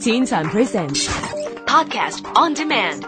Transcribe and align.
Teen 0.00 0.24
Time 0.24 0.48
Presents 0.48 1.06
Podcast 1.66 2.24
on 2.34 2.54
demand. 2.54 3.04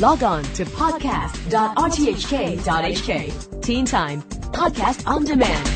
Log 0.00 0.22
on 0.22 0.44
to 0.54 0.64
podcast.rthk.hk. 0.64 3.60
Teen 3.60 3.84
Time 3.84 4.22
Podcast 4.22 5.04
on 5.08 5.24
Demand. 5.24 5.66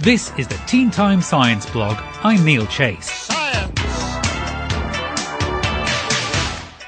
This 0.00 0.32
is 0.38 0.48
the 0.48 0.58
Teen 0.66 0.90
Time 0.90 1.20
Science 1.20 1.68
blog. 1.68 1.98
I'm 2.22 2.42
Neil 2.42 2.64
Chase. 2.68 3.28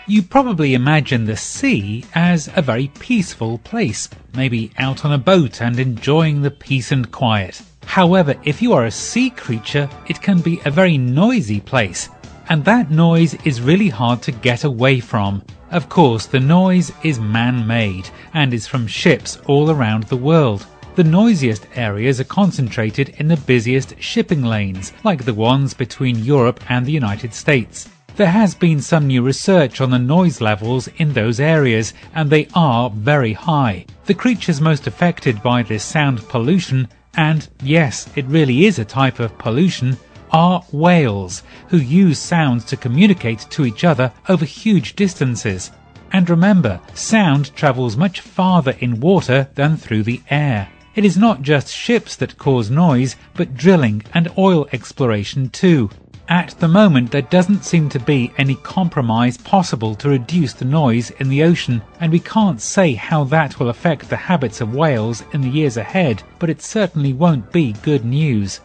You 0.07 0.23
probably 0.23 0.73
imagine 0.73 1.27
the 1.27 1.37
sea 1.37 2.07
as 2.15 2.49
a 2.57 2.63
very 2.63 2.89
peaceful 2.99 3.59
place, 3.59 4.09
maybe 4.35 4.73
out 4.79 5.05
on 5.05 5.13
a 5.13 5.19
boat 5.19 5.61
and 5.61 5.79
enjoying 5.79 6.41
the 6.41 6.51
peace 6.51 6.91
and 6.91 7.13
quiet. 7.13 7.61
However, 7.91 8.37
if 8.45 8.63
you 8.63 8.73
are 8.73 8.85
a 8.85 8.91
sea 8.93 9.31
creature, 9.31 9.91
it 10.07 10.23
can 10.23 10.41
be 10.41 10.61
a 10.65 10.71
very 10.71 10.97
noisy 10.97 11.59
place, 11.59 12.09
and 12.49 12.65
that 12.65 12.93
noise 12.93 13.35
is 13.45 13.61
really 13.61 13.89
hard 13.89 14.23
to 14.23 14.31
get 14.31 14.63
away 14.63 15.01
from. 15.01 15.43
Of 15.73 15.89
course, 15.89 16.27
the 16.27 16.39
noise 16.39 16.93
is 17.03 17.19
man-made 17.19 18.09
and 18.33 18.55
is 18.55 18.69
from 18.69 18.87
ships 18.87 19.39
all 19.47 19.73
around 19.73 20.05
the 20.05 20.17
world. 20.17 20.67
The 20.95 21.03
noisiest 21.03 21.67
areas 21.75 22.21
are 22.21 22.37
concentrated 22.39 23.09
in 23.19 23.27
the 23.27 23.37
busiest 23.39 24.01
shipping 24.01 24.45
lanes, 24.45 24.93
like 25.03 25.25
the 25.25 25.35
ones 25.35 25.75
between 25.75 26.25
Europe 26.25 26.61
and 26.69 26.87
the 26.87 26.93
United 26.93 27.35
States. 27.35 27.89
There 28.15 28.31
has 28.31 28.55
been 28.55 28.81
some 28.81 29.09
new 29.09 29.23
research 29.23 29.81
on 29.81 29.91
the 29.91 29.99
noise 29.99 30.41
levels 30.41 30.87
in 30.99 31.13
those 31.13 31.41
areas, 31.41 31.93
and 32.15 32.31
they 32.31 32.47
are 32.55 32.89
very 32.91 33.33
high. 33.33 33.87
The 34.07 34.15
creatures 34.15 34.61
most 34.61 34.87
affected 34.87 35.43
by 35.43 35.65
this 35.65 35.83
sound 35.83 36.21
pollution, 36.29 36.87
and 37.15 37.49
yes, 37.63 38.09
it 38.17 38.25
really 38.27 38.67
is 38.67 38.79
a 38.79 38.85
type 38.85 39.21
of 39.21 39.37
pollution, 39.39 39.97
are 40.31 40.63
whales, 40.73 41.43
who 41.69 41.77
use 41.77 42.19
sounds 42.19 42.65
to 42.67 42.77
communicate 42.77 43.41
to 43.51 43.65
each 43.65 43.85
other 43.85 44.13
over 44.29 44.45
huge 44.45 44.95
distances. 44.95 45.71
And 46.13 46.29
remember, 46.29 46.81
sound 46.95 47.55
travels 47.55 47.97
much 47.97 48.21
farther 48.21 48.77
in 48.81 49.01
water 49.01 49.49
than 49.55 49.77
through 49.77 50.05
the 50.05 50.23
air. 50.31 50.69
It 50.95 51.05
is 51.05 51.17
not 51.17 51.43
just 51.43 51.73
ships 51.73 52.17
that 52.17 52.37
cause 52.39 52.71
noise, 52.71 53.17
but 53.35 53.55
drilling 53.55 54.03
and 54.13 54.29
oil 54.37 54.69
exploration 54.73 55.49
too. 55.51 55.91
At 56.31 56.51
the 56.61 56.69
moment, 56.69 57.11
there 57.11 57.23
doesn't 57.23 57.65
seem 57.65 57.89
to 57.89 57.99
be 57.99 58.33
any 58.39 58.55
compromise 58.55 59.37
possible 59.37 59.97
to 59.97 60.11
reduce 60.11 60.53
the 60.53 60.65
noise 60.65 61.11
in 61.19 61.29
the 61.29 61.43
ocean, 61.43 61.83
and 61.99 62.13
we 62.13 62.21
can't 62.21 62.61
say 62.61 62.95
how 62.95 63.25
that 63.25 63.59
will 63.59 63.69
affect 63.69 64.09
the 64.09 64.17
habits 64.17 64.61
of 64.61 64.73
whales 64.73 65.25
in 65.33 65.41
the 65.41 65.49
years 65.49 65.77
ahead, 65.77 66.23
but 66.39 66.49
it 66.49 66.63
certainly 66.63 67.13
won't 67.13 67.51
be 67.51 67.73
good 67.83 68.05
news. 68.05 68.61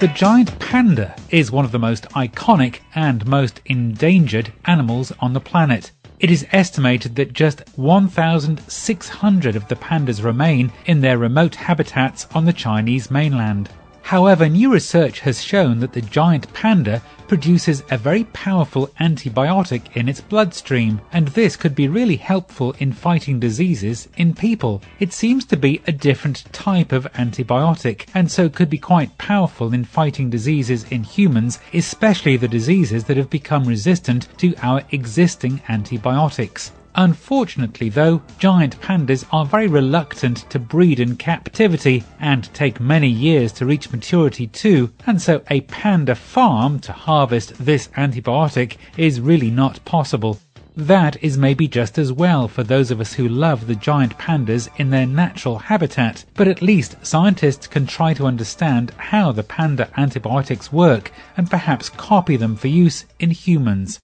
The 0.00 0.10
giant 0.14 0.58
panda 0.60 1.14
is 1.28 1.50
one 1.50 1.66
of 1.66 1.72
the 1.72 1.78
most 1.78 2.04
iconic 2.10 2.78
and 2.94 3.26
most 3.26 3.60
endangered 3.66 4.50
animals 4.64 5.12
on 5.20 5.34
the 5.34 5.40
planet. 5.40 5.90
It 6.20 6.32
is 6.32 6.46
estimated 6.50 7.14
that 7.14 7.32
just 7.32 7.62
1,600 7.76 9.54
of 9.54 9.68
the 9.68 9.76
pandas 9.76 10.24
remain 10.24 10.72
in 10.84 11.00
their 11.00 11.16
remote 11.16 11.54
habitats 11.54 12.26
on 12.34 12.44
the 12.44 12.52
Chinese 12.52 13.08
mainland. 13.08 13.70
However, 14.08 14.48
new 14.48 14.72
research 14.72 15.20
has 15.20 15.44
shown 15.44 15.80
that 15.80 15.92
the 15.92 16.00
giant 16.00 16.50
panda 16.54 17.02
produces 17.26 17.82
a 17.90 17.98
very 17.98 18.24
powerful 18.24 18.88
antibiotic 18.98 19.94
in 19.94 20.08
its 20.08 20.22
bloodstream, 20.22 21.02
and 21.12 21.28
this 21.28 21.56
could 21.56 21.74
be 21.74 21.88
really 21.88 22.16
helpful 22.16 22.74
in 22.78 22.94
fighting 22.94 23.38
diseases 23.38 24.08
in 24.16 24.32
people. 24.32 24.80
It 24.98 25.12
seems 25.12 25.44
to 25.44 25.58
be 25.58 25.82
a 25.86 25.92
different 25.92 26.50
type 26.54 26.90
of 26.90 27.12
antibiotic, 27.12 28.06
and 28.14 28.30
so 28.30 28.48
could 28.48 28.70
be 28.70 28.78
quite 28.78 29.18
powerful 29.18 29.74
in 29.74 29.84
fighting 29.84 30.30
diseases 30.30 30.86
in 30.90 31.04
humans, 31.04 31.58
especially 31.74 32.38
the 32.38 32.48
diseases 32.48 33.04
that 33.04 33.18
have 33.18 33.28
become 33.28 33.64
resistant 33.64 34.26
to 34.38 34.54
our 34.62 34.84
existing 34.90 35.60
antibiotics. 35.68 36.72
Unfortunately, 36.94 37.88
though, 37.88 38.22
giant 38.38 38.80
pandas 38.80 39.24
are 39.30 39.44
very 39.44 39.66
reluctant 39.66 40.48
to 40.50 40.58
breed 40.58 40.98
in 40.98 41.16
captivity 41.16 42.02
and 42.18 42.52
take 42.54 42.80
many 42.80 43.08
years 43.08 43.52
to 43.52 43.66
reach 43.66 43.92
maturity 43.92 44.46
too, 44.46 44.92
and 45.06 45.20
so 45.20 45.42
a 45.50 45.60
panda 45.62 46.14
farm 46.14 46.80
to 46.80 46.92
harvest 46.92 47.52
this 47.64 47.88
antibiotic 47.96 48.76
is 48.96 49.20
really 49.20 49.50
not 49.50 49.84
possible. 49.84 50.38
That 50.76 51.20
is 51.22 51.36
maybe 51.36 51.66
just 51.66 51.98
as 51.98 52.12
well 52.12 52.46
for 52.46 52.62
those 52.62 52.92
of 52.92 53.00
us 53.00 53.12
who 53.14 53.28
love 53.28 53.66
the 53.66 53.74
giant 53.74 54.16
pandas 54.16 54.68
in 54.76 54.90
their 54.90 55.06
natural 55.06 55.58
habitat, 55.58 56.24
but 56.34 56.46
at 56.46 56.62
least 56.62 57.04
scientists 57.04 57.66
can 57.66 57.84
try 57.84 58.14
to 58.14 58.26
understand 58.26 58.92
how 58.96 59.32
the 59.32 59.42
panda 59.42 59.90
antibiotics 59.96 60.72
work 60.72 61.10
and 61.36 61.50
perhaps 61.50 61.88
copy 61.88 62.36
them 62.36 62.54
for 62.54 62.68
use 62.68 63.06
in 63.18 63.32
humans. 63.32 63.98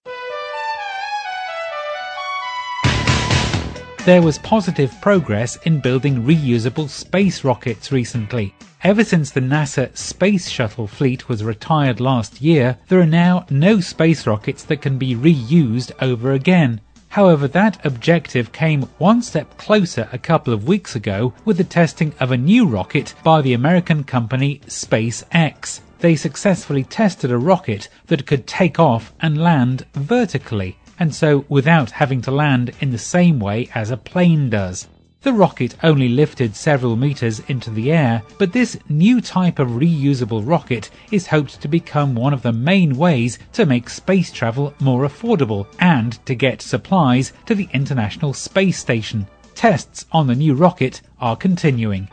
There 4.05 4.21
was 4.21 4.37
positive 4.37 4.95
progress 5.01 5.57
in 5.65 5.81
building 5.81 6.25
reusable 6.25 6.91
space 6.91 7.43
rockets 7.43 7.91
recently. 7.91 8.55
Ever 8.83 9.03
since 9.03 9.31
the 9.31 9.41
NASA 9.41 9.97
Space 9.97 10.51
Shuttle 10.51 10.87
fleet 10.87 11.27
was 11.27 11.43
retired 11.43 12.01
last 12.01 12.43
year, 12.43 12.77
there 12.89 13.01
are 13.01 13.07
now 13.07 13.47
no 13.49 13.81
space 13.81 14.27
rockets 14.27 14.63
that 14.65 14.83
can 14.83 14.99
be 14.99 15.17
reused 15.17 15.91
over 16.03 16.33
again. 16.33 16.83
However, 17.09 17.49
that 17.49 17.83
objective 17.87 18.53
came 18.53 18.83
one 18.99 19.23
step 19.23 19.57
closer 19.57 20.07
a 20.13 20.19
couple 20.19 20.53
of 20.53 20.69
weeks 20.69 20.95
ago 20.95 21.33
with 21.47 21.57
the 21.57 21.65
testing 21.65 22.13
of 22.21 22.31
a 22.31 22.37
new 22.37 22.67
rocket 22.67 23.15
by 23.25 23.41
the 23.41 23.55
American 23.55 24.05
company 24.05 24.61
SpaceX. 24.67 25.81
They 26.01 26.15
successfully 26.15 26.85
tested 26.85 27.31
a 27.31 27.39
rocket 27.39 27.89
that 28.09 28.27
could 28.27 28.47
take 28.47 28.79
off 28.79 29.15
and 29.21 29.43
land 29.43 29.87
vertically 29.95 30.77
and 30.99 31.15
so 31.15 31.45
without 31.49 31.91
having 31.91 32.21
to 32.23 32.31
land 32.31 32.73
in 32.81 32.91
the 32.91 32.99
same 32.99 33.39
way 33.39 33.69
as 33.75 33.91
a 33.91 33.97
plane 33.97 34.51
does. 34.51 34.89
The 35.25 35.33
rocket 35.33 35.75
only 35.83 36.11
lifted 36.11 36.55
several 36.55 36.97
meters 36.97 37.41
into 37.49 37.71
the 37.71 37.91
air, 37.91 38.23
but 38.39 38.53
this 38.53 38.79
new 38.91 39.23
type 39.23 39.59
of 39.59 39.69
reusable 39.69 40.47
rocket 40.47 40.91
is 41.11 41.27
hoped 41.27 41.63
to 41.63 41.69
become 41.69 42.15
one 42.15 42.35
of 42.35 42.43
the 42.43 42.53
main 42.53 42.95
ways 42.95 43.39
to 43.55 43.65
make 43.65 43.89
space 43.89 44.31
travel 44.31 44.75
more 44.81 45.09
affordable 45.09 45.67
and 45.79 46.25
to 46.27 46.35
get 46.35 46.61
supplies 46.61 47.33
to 47.47 47.55
the 47.55 47.71
International 47.73 48.35
Space 48.35 48.79
Station. 48.79 49.27
Tests 49.55 50.05
on 50.13 50.27
the 50.27 50.35
new 50.35 50.53
rocket 50.53 51.01
are 51.19 51.37
continuing. 51.37 52.11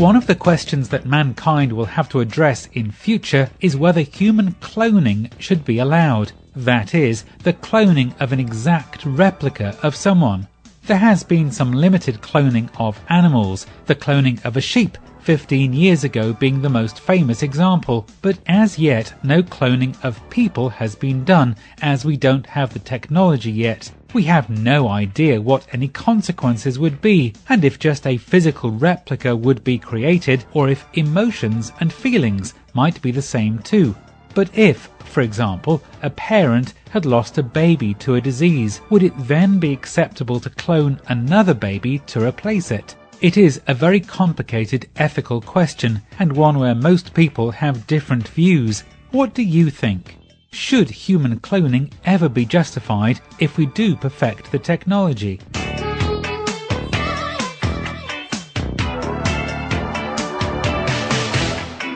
One 0.00 0.16
of 0.16 0.26
the 0.26 0.34
questions 0.34 0.88
that 0.88 1.04
mankind 1.04 1.74
will 1.74 1.84
have 1.84 2.08
to 2.08 2.20
address 2.20 2.70
in 2.72 2.90
future 2.90 3.50
is 3.60 3.76
whether 3.76 4.00
human 4.00 4.52
cloning 4.54 5.30
should 5.38 5.62
be 5.62 5.78
allowed. 5.78 6.32
That 6.56 6.94
is, 6.94 7.24
the 7.42 7.52
cloning 7.52 8.18
of 8.18 8.32
an 8.32 8.40
exact 8.40 9.04
replica 9.04 9.76
of 9.82 9.94
someone. 9.94 10.48
There 10.90 10.98
has 10.98 11.22
been 11.22 11.52
some 11.52 11.70
limited 11.70 12.20
cloning 12.20 12.68
of 12.76 13.00
animals, 13.08 13.64
the 13.86 13.94
cloning 13.94 14.44
of 14.44 14.56
a 14.56 14.60
sheep 14.60 14.98
15 15.20 15.72
years 15.72 16.02
ago 16.02 16.32
being 16.32 16.60
the 16.60 16.68
most 16.68 16.98
famous 16.98 17.44
example, 17.44 18.08
but 18.22 18.40
as 18.48 18.76
yet 18.76 19.14
no 19.22 19.40
cloning 19.40 19.94
of 20.02 20.18
people 20.30 20.68
has 20.68 20.96
been 20.96 21.22
done 21.22 21.54
as 21.80 22.04
we 22.04 22.16
don't 22.16 22.44
have 22.44 22.72
the 22.72 22.80
technology 22.80 23.52
yet. 23.52 23.88
We 24.12 24.24
have 24.24 24.50
no 24.50 24.88
idea 24.88 25.40
what 25.40 25.68
any 25.72 25.86
consequences 25.86 26.76
would 26.80 27.00
be, 27.00 27.34
and 27.48 27.64
if 27.64 27.78
just 27.78 28.04
a 28.04 28.16
physical 28.16 28.72
replica 28.72 29.36
would 29.36 29.62
be 29.62 29.78
created, 29.78 30.44
or 30.54 30.68
if 30.68 30.84
emotions 30.94 31.70
and 31.78 31.92
feelings 31.92 32.54
might 32.74 33.00
be 33.00 33.12
the 33.12 33.22
same 33.22 33.60
too. 33.60 33.94
But 34.34 34.56
if, 34.56 34.88
for 35.04 35.22
example, 35.22 35.82
a 36.02 36.10
parent 36.10 36.74
had 36.90 37.04
lost 37.04 37.38
a 37.38 37.42
baby 37.42 37.94
to 37.94 38.14
a 38.14 38.20
disease, 38.20 38.80
would 38.90 39.02
it 39.02 39.12
then 39.18 39.58
be 39.58 39.72
acceptable 39.72 40.40
to 40.40 40.50
clone 40.50 41.00
another 41.08 41.54
baby 41.54 41.98
to 42.06 42.24
replace 42.24 42.70
it? 42.70 42.94
It 43.20 43.36
is 43.36 43.60
a 43.66 43.74
very 43.74 44.00
complicated 44.00 44.88
ethical 44.96 45.40
question, 45.40 46.00
and 46.18 46.32
one 46.32 46.58
where 46.58 46.74
most 46.74 47.12
people 47.12 47.50
have 47.50 47.86
different 47.86 48.28
views. 48.28 48.84
What 49.10 49.34
do 49.34 49.42
you 49.42 49.68
think? 49.68 50.16
Should 50.52 50.90
human 50.90 51.38
cloning 51.40 51.92
ever 52.04 52.28
be 52.28 52.44
justified 52.44 53.20
if 53.38 53.56
we 53.56 53.66
do 53.66 53.94
perfect 53.94 54.50
the 54.50 54.58
technology? 54.58 55.40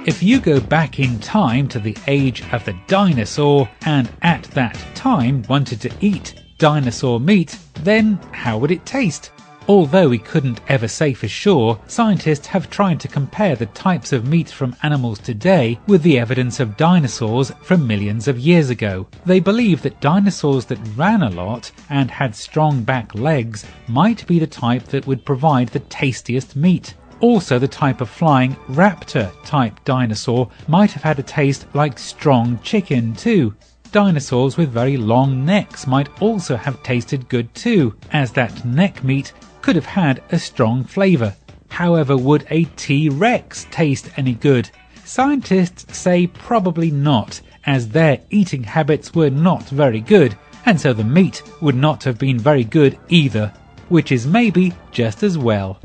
If 0.07 0.23
you 0.23 0.39
go 0.39 0.61
back 0.61 1.01
in 1.01 1.19
time 1.19 1.67
to 1.69 1.79
the 1.79 1.97
age 2.07 2.43
of 2.53 2.63
the 2.67 2.77
dinosaur 2.89 3.67
and 3.87 4.11
at 4.21 4.43
that 4.53 4.77
time 4.95 5.43
wanted 5.49 5.81
to 5.81 5.91
eat 5.99 6.35
dinosaur 6.59 7.19
meat, 7.19 7.59
then 7.81 8.19
how 8.31 8.59
would 8.59 8.71
it 8.71 8.85
taste? 8.85 9.31
Although 9.67 10.11
we 10.11 10.19
couldn't 10.19 10.61
ever 10.69 10.89
say 10.89 11.15
for 11.15 11.27
sure, 11.27 11.81
scientists 11.87 12.47
have 12.49 12.69
tried 12.69 13.01
to 13.01 13.09
compare 13.09 13.57
the 13.57 13.65
types 13.65 14.13
of 14.13 14.29
meat 14.29 14.51
from 14.51 14.77
animals 14.83 15.19
today 15.21 15.81
with 15.87 16.03
the 16.03 16.19
evidence 16.19 16.61
of 16.61 16.77
dinosaurs 16.77 17.51
from 17.63 17.87
millions 17.87 18.29
of 18.29 18.39
years 18.39 18.69
ago. 18.69 19.07
They 19.25 19.41
believe 19.41 19.81
that 19.83 20.03
dinosaurs 20.03 20.67
that 20.67 20.87
ran 20.97 21.23
a 21.23 21.31
lot 21.31 21.73
and 21.89 22.11
had 22.11 22.37
strong 22.37 22.83
back 22.83 23.15
legs 23.15 23.65
might 23.89 24.27
be 24.27 24.39
the 24.39 24.47
type 24.47 24.85
that 24.89 25.07
would 25.07 25.25
provide 25.25 25.69
the 25.69 25.81
tastiest 25.81 26.57
meat. 26.57 26.93
Also, 27.25 27.59
the 27.59 27.67
type 27.67 28.03
of 28.03 28.11
flying 28.11 28.55
raptor 28.69 29.33
type 29.47 29.83
dinosaur 29.87 30.51
might 30.69 30.93
have 30.93 31.03
had 31.03 31.19
a 31.19 31.23
taste 31.23 31.65
like 31.73 31.99
strong 31.99 32.59
chicken 32.63 33.15
too. 33.15 33.55
Dinosaurs 33.93 34.59
with 34.59 34.69
very 34.69 34.99
long 34.99 35.43
necks 35.43 35.87
might 35.87 36.11
also 36.21 36.55
have 36.55 36.83
tasted 36.83 37.27
good 37.31 37.49
too, 37.55 37.95
as 38.13 38.31
that 38.33 38.67
neck 38.67 39.03
meat 39.03 39.33
could 39.63 39.75
have 39.75 39.87
had 39.87 40.23
a 40.33 40.39
strong 40.39 40.85
flavour. 40.85 41.35
However, 41.71 42.15
would 42.15 42.47
a 42.51 42.65
T 42.77 43.09
Rex 43.09 43.67
taste 43.71 44.11
any 44.19 44.35
good? 44.35 44.69
Scientists 45.07 45.97
say 45.97 46.27
probably 46.27 46.91
not, 46.91 47.41
as 47.65 47.89
their 47.89 48.21
eating 48.29 48.63
habits 48.63 49.15
were 49.15 49.31
not 49.31 49.63
very 49.71 50.01
good, 50.03 50.37
and 50.67 50.79
so 50.79 50.93
the 50.93 51.03
meat 51.03 51.43
would 51.63 51.75
not 51.75 52.05
have 52.05 52.19
been 52.19 52.39
very 52.39 52.65
good 52.65 52.99
either, 53.09 53.51
which 53.89 54.13
is 54.13 54.27
maybe 54.27 54.75
just 54.93 55.23
as 55.23 55.39
well. 55.39 55.81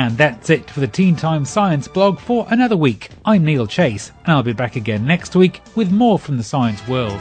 And 0.00 0.16
that's 0.16 0.48
it 0.48 0.70
for 0.70 0.80
the 0.80 0.88
Teen 0.88 1.14
Time 1.14 1.44
Science 1.44 1.86
blog 1.86 2.18
for 2.18 2.46
another 2.48 2.74
week. 2.74 3.10
I'm 3.26 3.44
Neil 3.44 3.66
Chase, 3.66 4.12
and 4.24 4.32
I'll 4.32 4.42
be 4.42 4.54
back 4.54 4.74
again 4.74 5.04
next 5.04 5.36
week 5.36 5.60
with 5.76 5.92
more 5.92 6.18
from 6.18 6.38
the 6.38 6.42
science 6.42 6.88
world. 6.88 7.20